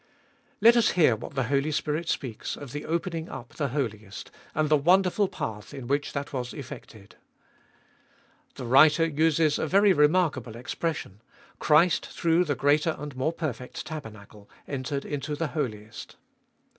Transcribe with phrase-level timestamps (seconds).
[0.61, 4.67] Let us hear what the Holy Spirit speaks of the opening up the Holiest, and
[4.67, 7.17] the wonderful path in which that was effected.
[8.55, 11.21] The writer uses a very remarkable expression,
[11.59, 16.15] Christ through the greater and more perfect tabernacle, entered into the Holiest.